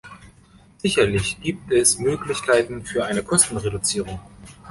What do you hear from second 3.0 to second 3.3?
eine